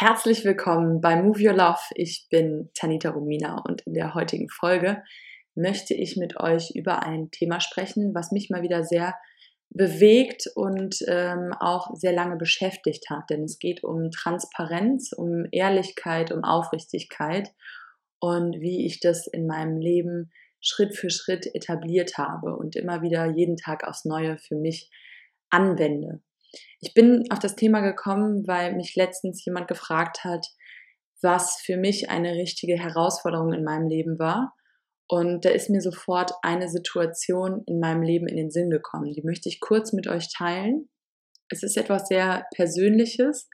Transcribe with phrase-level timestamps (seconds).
[0.00, 1.80] Herzlich willkommen bei Move Your Love.
[1.96, 5.02] Ich bin Tanita Romina und in der heutigen Folge
[5.56, 9.16] möchte ich mit euch über ein Thema sprechen, was mich mal wieder sehr
[9.70, 13.28] bewegt und ähm, auch sehr lange beschäftigt hat.
[13.28, 17.50] Denn es geht um Transparenz, um Ehrlichkeit, um Aufrichtigkeit
[18.20, 20.30] und wie ich das in meinem Leben
[20.60, 24.92] Schritt für Schritt etabliert habe und immer wieder jeden Tag aufs Neue für mich
[25.50, 26.20] anwende.
[26.80, 30.46] Ich bin auf das Thema gekommen, weil mich letztens jemand gefragt hat,
[31.20, 34.54] was für mich eine richtige Herausforderung in meinem Leben war.
[35.08, 39.12] Und da ist mir sofort eine Situation in meinem Leben in den Sinn gekommen.
[39.12, 40.88] Die möchte ich kurz mit euch teilen.
[41.48, 43.48] Es ist etwas sehr Persönliches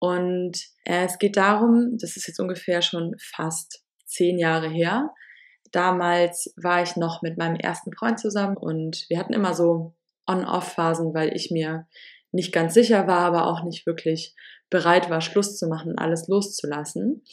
[0.00, 5.10] und äh, es geht darum, das ist jetzt ungefähr schon fast zehn Jahre her.
[5.70, 9.94] Damals war ich noch mit meinem ersten Freund zusammen und wir hatten immer so
[10.26, 11.86] On-Off-Phasen, weil ich mir
[12.30, 14.34] nicht ganz sicher war, aber auch nicht wirklich
[14.70, 17.24] bereit war, Schluss zu machen, alles loszulassen.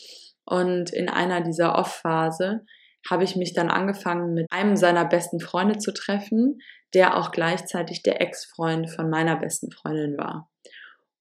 [0.46, 2.66] Und in einer dieser Off-Phase
[3.10, 6.60] habe ich mich dann angefangen, mit einem seiner besten Freunde zu treffen,
[6.94, 10.50] der auch gleichzeitig der Ex-Freund von meiner besten Freundin war.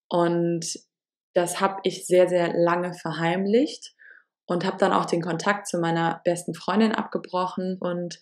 [0.08, 0.66] Und
[1.34, 3.94] das habe ich sehr, sehr lange verheimlicht
[4.47, 8.19] und habe dann auch den Kontakt zu meiner besten Freundin abgebrochen und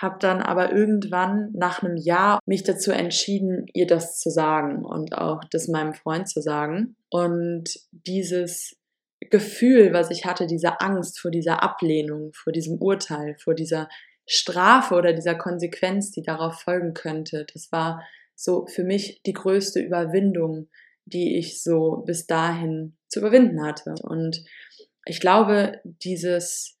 [0.00, 5.14] habe dann aber irgendwann nach einem Jahr mich dazu entschieden, ihr das zu sagen und
[5.16, 6.96] auch das meinem Freund zu sagen.
[7.10, 8.76] Und dieses
[9.20, 13.88] Gefühl, was ich hatte, diese Angst vor dieser Ablehnung, vor diesem Urteil, vor dieser
[14.26, 18.02] Strafe oder dieser Konsequenz, die darauf folgen könnte, das war
[18.34, 20.68] so für mich die größte Überwindung,
[21.04, 23.94] die ich so bis dahin zu überwinden hatte.
[24.02, 24.42] Und
[25.04, 26.79] ich glaube, dieses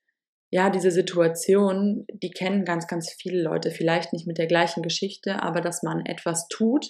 [0.50, 5.42] ja, diese Situation, die kennen ganz, ganz viele Leute, vielleicht nicht mit der gleichen Geschichte,
[5.42, 6.86] aber dass man etwas tut,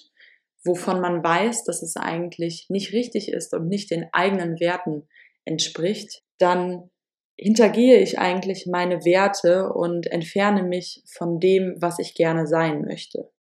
[0.65, 5.09] wovon man weiß, dass es eigentlich nicht richtig ist und nicht den eigenen Werten
[5.45, 6.91] entspricht, dann
[7.39, 13.31] hintergehe ich eigentlich meine Werte und entferne mich von dem, was ich gerne sein möchte.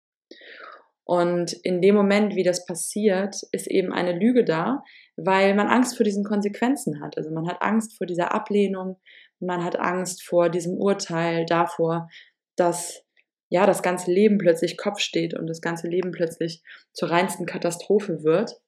[1.04, 4.84] Und in dem Moment, wie das passiert, ist eben eine Lüge da,
[5.16, 7.18] weil man Angst vor diesen Konsequenzen hat.
[7.18, 8.96] Also man hat Angst vor dieser Ablehnung,
[9.40, 12.08] man hat Angst vor diesem Urteil, davor,
[12.56, 13.02] dass
[13.48, 16.62] ja das ganze Leben plötzlich Kopf steht und das ganze Leben plötzlich
[16.92, 18.60] zur reinsten Katastrophe wird.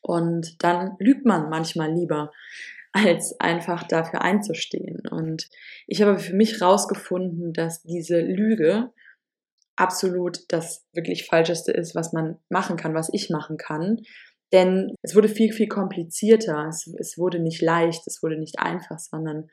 [0.00, 2.32] Und dann lügt man manchmal lieber,
[2.92, 5.06] als einfach dafür einzustehen.
[5.10, 5.48] Und
[5.86, 8.92] ich habe für mich herausgefunden, dass diese Lüge
[9.76, 14.02] absolut das wirklich Falscheste ist, was man machen kann, was ich machen kann.
[14.52, 16.66] Denn es wurde viel, viel komplizierter.
[16.68, 19.48] Es, es wurde nicht leicht, es wurde nicht einfach, sondern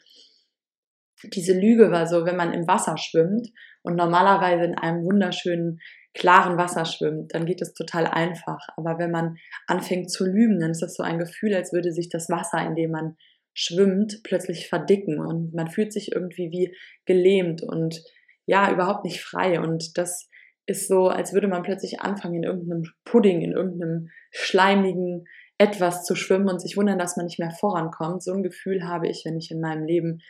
[1.23, 3.49] diese Lüge war so, wenn man im Wasser schwimmt
[3.83, 5.79] und normalerweise in einem wunderschönen,
[6.13, 8.59] klaren Wasser schwimmt, dann geht es total einfach.
[8.77, 12.09] Aber wenn man anfängt zu lügen, dann ist das so ein Gefühl, als würde sich
[12.09, 13.17] das Wasser, in dem man
[13.53, 16.75] schwimmt, plötzlich verdicken und man fühlt sich irgendwie wie
[17.05, 18.01] gelähmt und
[18.45, 19.59] ja, überhaupt nicht frei.
[19.59, 20.29] Und das
[20.65, 25.25] ist so, als würde man plötzlich anfangen, in irgendeinem Pudding, in irgendeinem schleimigen
[25.57, 28.23] etwas zu schwimmen und sich wundern, dass man nicht mehr vorankommt.
[28.23, 30.21] So ein Gefühl habe ich, wenn ich in meinem Leben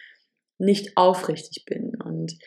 [0.59, 1.94] nicht aufrichtig bin.
[2.03, 2.38] Und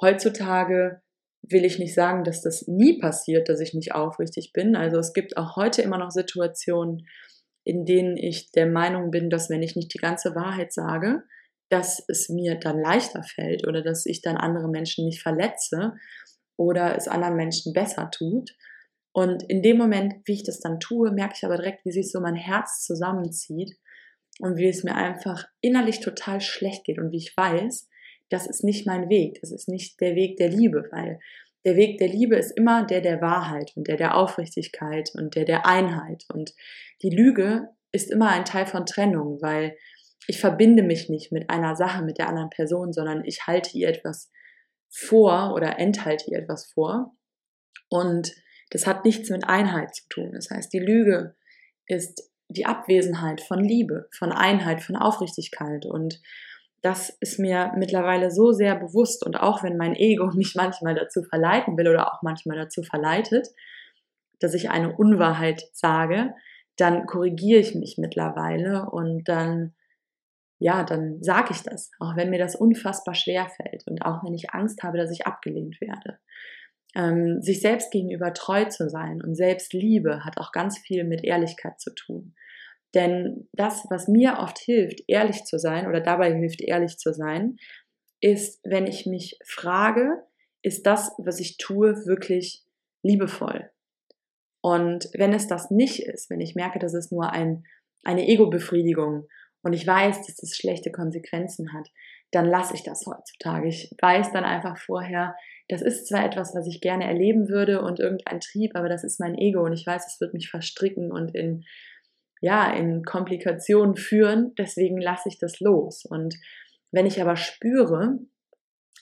[0.00, 1.02] heutzutage
[1.42, 4.76] will ich nicht sagen, dass das nie passiert, dass ich nicht aufrichtig bin.
[4.76, 7.06] Also es gibt auch heute immer noch Situationen,
[7.64, 11.22] in denen ich der Meinung bin, dass wenn ich nicht die ganze Wahrheit sage,
[11.70, 15.94] dass es mir dann leichter fällt oder dass ich dann andere Menschen nicht verletze
[16.58, 18.50] oder es anderen Menschen besser tut.
[19.12, 22.10] Und in dem Moment, wie ich das dann tue, merke ich aber direkt, wie sich
[22.10, 23.76] so mein Herz zusammenzieht
[24.40, 26.98] und wie es mir einfach innerlich total schlecht geht.
[26.98, 27.88] Und wie ich weiß,
[28.28, 31.18] das ist nicht mein Weg, das ist nicht der Weg der Liebe, weil
[31.64, 35.44] der Weg der Liebe ist immer der der Wahrheit und der der Aufrichtigkeit und der
[35.44, 36.24] der Einheit.
[36.32, 36.54] Und
[37.02, 39.76] die Lüge ist immer ein Teil von Trennung, weil
[40.26, 43.88] ich verbinde mich nicht mit einer Sache, mit der anderen Person, sondern ich halte ihr
[43.88, 44.30] etwas
[44.88, 47.14] vor oder enthalte ihr etwas vor.
[47.88, 48.32] Und
[48.70, 50.32] das hat nichts mit Einheit zu tun.
[50.32, 51.36] Das heißt, die Lüge
[51.86, 55.86] ist die Abwesenheit von Liebe, von Einheit, von Aufrichtigkeit.
[55.86, 56.20] Und
[56.82, 59.24] das ist mir mittlerweile so sehr bewusst.
[59.24, 63.48] Und auch wenn mein Ego mich manchmal dazu verleiten will oder auch manchmal dazu verleitet,
[64.40, 66.34] dass ich eine Unwahrheit sage,
[66.76, 69.74] dann korrigiere ich mich mittlerweile und dann,
[70.58, 74.34] ja, dann sage ich das, auch wenn mir das unfassbar schwer fällt und auch wenn
[74.34, 76.18] ich Angst habe, dass ich abgelehnt werde.
[76.94, 81.80] Ähm, sich selbst gegenüber treu zu sein und Selbstliebe hat auch ganz viel mit Ehrlichkeit
[81.80, 82.34] zu tun.
[82.94, 87.56] Denn das, was mir oft hilft, ehrlich zu sein oder dabei hilft, ehrlich zu sein,
[88.20, 90.24] ist, wenn ich mich frage,
[90.62, 92.64] ist das, was ich tue, wirklich
[93.02, 93.70] liebevoll?
[94.60, 97.64] Und wenn es das nicht ist, wenn ich merke, dass es nur ein,
[98.02, 99.28] eine Ego-Befriedigung
[99.68, 101.90] und ich weiß, dass das schlechte Konsequenzen hat,
[102.30, 103.68] dann lasse ich das heutzutage.
[103.68, 105.36] Ich weiß dann einfach vorher,
[105.68, 109.20] das ist zwar etwas, was ich gerne erleben würde und irgendein Trieb, aber das ist
[109.20, 111.66] mein Ego und ich weiß, es wird mich verstricken und in,
[112.40, 114.54] ja, in Komplikationen führen.
[114.56, 116.06] Deswegen lasse ich das los.
[116.06, 116.34] Und
[116.90, 118.20] wenn ich aber spüre,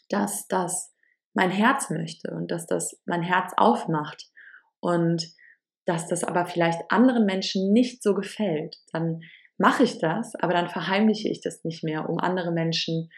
[0.09, 0.93] dass das
[1.33, 4.25] mein Herz möchte und dass das mein Herz aufmacht
[4.81, 5.29] und
[5.85, 9.21] dass das aber vielleicht anderen Menschen nicht so gefällt, dann
[9.59, 13.11] mache ich das, aber dann verheimliche ich das nicht mehr, um andere Menschen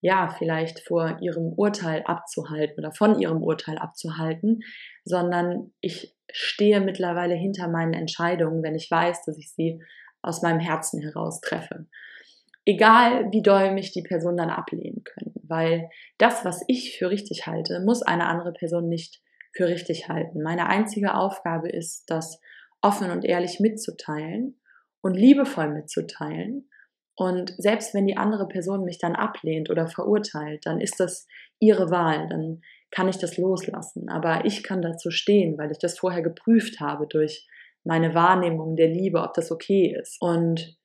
[0.00, 4.60] ja vielleicht vor ihrem Urteil abzuhalten oder von ihrem Urteil abzuhalten,
[5.04, 9.80] sondern ich stehe mittlerweile hinter meinen Entscheidungen, wenn ich weiß, dass ich sie
[10.20, 11.86] aus meinem Herzen heraus treffe.
[12.64, 15.88] Egal wie doll mich die Person dann ablehnen können, weil
[16.18, 19.20] das, was ich für richtig halte, muss eine andere Person nicht
[19.52, 20.42] für richtig halten.
[20.42, 22.40] Meine einzige Aufgabe ist, das
[22.80, 24.60] offen und ehrlich mitzuteilen
[25.02, 26.68] und liebevoll mitzuteilen.
[27.14, 31.26] Und selbst wenn die andere Person mich dann ablehnt oder verurteilt, dann ist das
[31.58, 34.08] ihre Wahl, dann kann ich das loslassen.
[34.08, 37.46] Aber ich kann dazu stehen, weil ich das vorher geprüft habe durch
[37.84, 40.20] meine Wahrnehmung der Liebe, ob das okay ist.
[40.20, 40.78] Und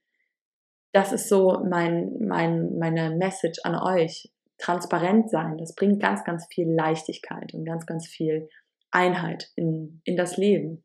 [0.94, 4.32] das ist so mein, mein, meine Message an euch.
[4.60, 8.50] Transparent sein, das bringt ganz, ganz viel Leichtigkeit und ganz, ganz viel
[8.90, 10.84] Einheit in, in das Leben.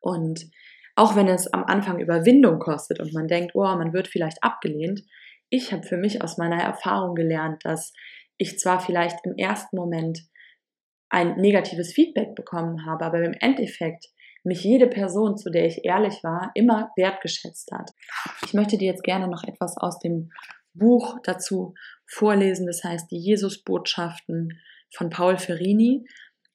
[0.00, 0.48] Und
[1.00, 5.00] auch wenn es am Anfang Überwindung kostet und man denkt, oh, man wird vielleicht abgelehnt,
[5.48, 7.94] ich habe für mich aus meiner Erfahrung gelernt, dass
[8.36, 10.20] ich zwar vielleicht im ersten Moment
[11.08, 14.08] ein negatives Feedback bekommen habe, aber im Endeffekt
[14.44, 17.90] mich jede Person, zu der ich ehrlich war, immer wertgeschätzt hat.
[18.44, 20.30] Ich möchte dir jetzt gerne noch etwas aus dem
[20.74, 21.72] Buch dazu
[22.06, 24.60] vorlesen, das heißt die Jesus-Botschaften
[24.94, 26.04] von Paul Ferrini.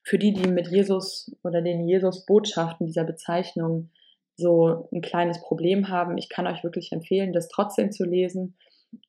[0.03, 3.89] Für die, die mit Jesus oder den Jesus-Botschaften dieser Bezeichnung
[4.37, 8.57] so ein kleines Problem haben, ich kann euch wirklich empfehlen, das trotzdem zu lesen.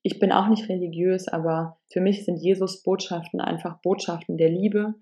[0.02, 4.94] Ich bin auch nicht religiös, aber für mich sind Jesus-Botschaften einfach Botschaften der Liebe.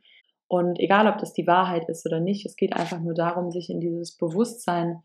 [0.47, 3.71] Und egal, ob das die Wahrheit ist oder nicht, es geht einfach nur darum, sich
[3.71, 5.03] in dieses Bewusstsein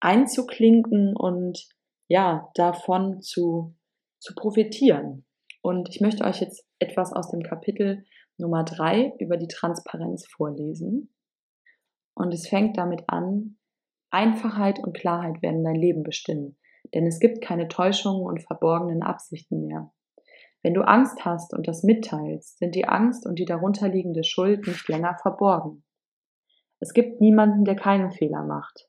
[0.00, 1.68] einzuklinken und
[2.08, 3.74] ja, davon zu,
[4.18, 5.26] zu profitieren.
[5.60, 8.04] Und ich möchte euch jetzt etwas aus dem Kapitel
[8.38, 11.12] Nummer drei über die Transparenz vorlesen.
[12.14, 13.57] Und es fängt damit an,
[14.10, 16.56] Einfachheit und Klarheit werden dein Leben bestimmen,
[16.94, 19.92] denn es gibt keine Täuschungen und verborgenen Absichten mehr.
[20.62, 24.88] Wenn du Angst hast und das mitteilst, sind die Angst und die darunterliegende Schuld nicht
[24.88, 25.84] länger verborgen.
[26.80, 28.88] Es gibt niemanden, der keinen Fehler macht.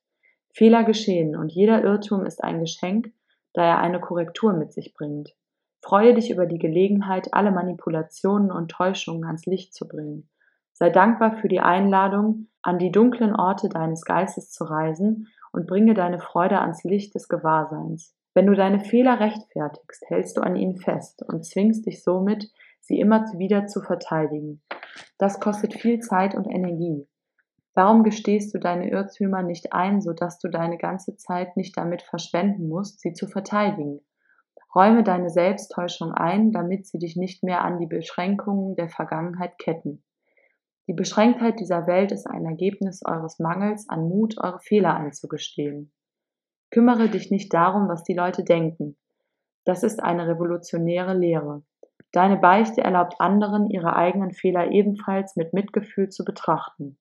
[0.54, 3.14] Fehler geschehen und jeder Irrtum ist ein Geschenk,
[3.54, 5.36] da er eine Korrektur mit sich bringt.
[5.82, 10.30] Freue dich über die Gelegenheit, alle Manipulationen und Täuschungen ans Licht zu bringen.
[10.80, 15.94] Sei dankbar für die Einladung, an die dunklen Orte deines Geistes zu reisen und bringe
[15.94, 18.16] deine Freude ans Licht des Gewahrseins.
[18.34, 22.50] Wenn du deine Fehler rechtfertigst, hältst du an ihnen fest und zwingst dich somit,
[22.80, 24.62] sie immer wieder zu verteidigen.
[25.18, 27.06] Das kostet viel Zeit und Energie.
[27.74, 32.70] Warum gestehst du deine Irrtümer nicht ein, sodass du deine ganze Zeit nicht damit verschwenden
[32.70, 34.00] musst, sie zu verteidigen?
[34.74, 40.04] Räume deine Selbsttäuschung ein, damit sie dich nicht mehr an die Beschränkungen der Vergangenheit ketten.
[40.90, 45.94] Die Beschränktheit dieser Welt ist ein Ergebnis eures Mangels an Mut, eure Fehler einzugestehen.
[46.72, 48.98] Kümmere dich nicht darum, was die Leute denken.
[49.66, 51.62] Das ist eine revolutionäre Lehre.
[52.12, 56.98] Deine Beichte erlaubt anderen, ihre eigenen Fehler ebenfalls mit Mitgefühl zu betrachten.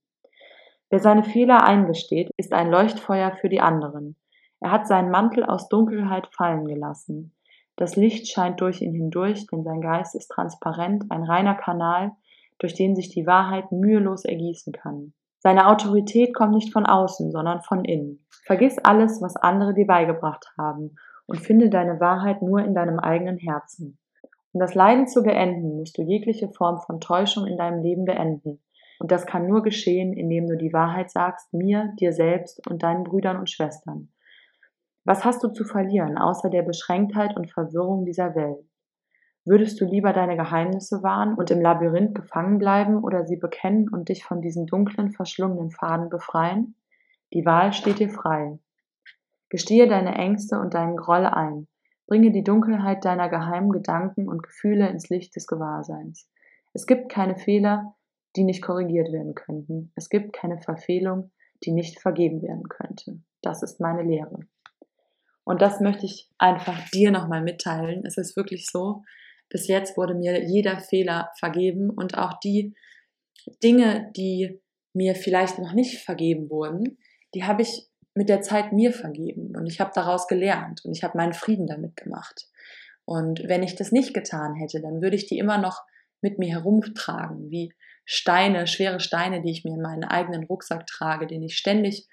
[0.90, 4.16] Wer seine Fehler eingesteht, ist ein Leuchtfeuer für die anderen.
[4.61, 7.35] Er hat seinen Mantel aus Dunkelheit fallen gelassen.
[7.76, 12.12] Das Licht scheint durch ihn hindurch, denn sein Geist ist transparent, ein reiner Kanal,
[12.59, 15.12] durch den sich die Wahrheit mühelos ergießen kann.
[15.41, 18.27] Seine Autorität kommt nicht von außen, sondern von innen.
[18.45, 20.97] Vergiss alles, was andere dir beigebracht haben
[21.27, 23.99] und finde deine Wahrheit nur in deinem eigenen Herzen.
[24.53, 28.61] Um das Leiden zu beenden, musst du jegliche Form von Täuschung in deinem Leben beenden.
[28.99, 33.05] Und das kann nur geschehen, indem du die Wahrheit sagst, mir, dir selbst und deinen
[33.05, 34.09] Brüdern und Schwestern.
[35.05, 38.69] Was hast du zu verlieren, außer der Beschränktheit und Verwirrung dieser Welt?
[39.49, 44.11] Würdest du lieber deine Geheimnisse wahren und im Labyrinth gefangen bleiben oder sie bekennen und
[44.11, 46.75] dich von diesen dunklen, verschlungenen Faden befreien?
[47.33, 48.59] Die Wahl steht dir frei.
[49.49, 51.67] Gestehe deine Ängste und deinen Groll ein.
[52.07, 56.28] Bringe die Dunkelheit deiner geheimen Gedanken und Gefühle ins Licht des Gewahrseins.
[56.75, 57.95] Es gibt keine Fehler,
[58.37, 59.93] die nicht korrigiert werden könnten.
[59.95, 61.31] Es gibt keine Verfehlung,
[61.64, 63.23] die nicht vergeben werden könnte.
[63.40, 64.40] Das ist meine Lehre.
[65.45, 68.05] Und das möchte ich einfach dir nochmal mitteilen.
[68.05, 69.05] Es ist wirklich so,
[69.49, 72.75] bis jetzt wurde mir jeder Fehler vergeben und auch die
[73.62, 74.61] Dinge, die
[74.93, 76.99] mir vielleicht noch nicht vergeben wurden,
[77.35, 81.05] die habe ich mit der Zeit mir vergeben und ich habe daraus gelernt und ich
[81.05, 82.49] habe meinen Frieden damit gemacht.
[83.05, 85.83] Und wenn ich das nicht getan hätte, dann würde ich die immer noch
[86.21, 87.73] mit mir herumtragen, wie
[88.05, 92.09] Steine, schwere Steine, die ich mir in meinen eigenen Rucksack trage, den ich ständig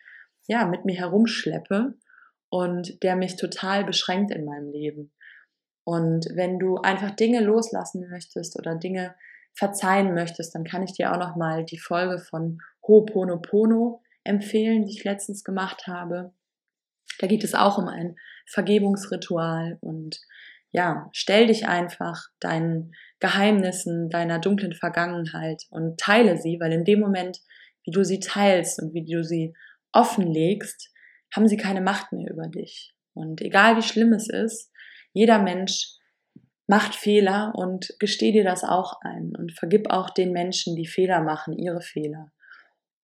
[0.48, 1.96] ja mit mir herumschleppe
[2.50, 5.12] und der mich total beschränkt in meinem Leben.
[5.86, 9.15] Und wenn du einfach Dinge loslassen möchtest oder Dinge
[9.54, 14.92] verzeihen möchtest, dann kann ich dir auch noch mal die Folge von Ho'oponopono empfehlen, die
[14.98, 16.34] ich letztens gemacht habe.
[17.20, 20.20] Da geht es auch um ein Vergebungsritual und
[20.72, 27.00] ja, stell dich einfach deinen Geheimnissen, deiner dunklen Vergangenheit und teile sie, weil in dem
[27.00, 27.39] Moment,
[27.84, 29.54] wie du sie teilst und wie du sie
[29.94, 30.92] offenlegst,
[31.34, 32.94] haben sie keine Macht mehr über dich.
[33.13, 34.72] Und egal wie schlimm es ist,
[35.15, 35.98] jeder Mensch
[36.67, 41.22] macht Fehler und gesteh dir das auch ein und vergib auch den Menschen, die Fehler
[41.22, 42.34] machen, ihre Fehler.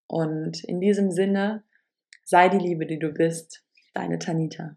[0.07, 1.63] Und in diesem Sinne,
[2.25, 3.63] sei die Liebe, die du bist,
[3.93, 4.75] deine Tanita.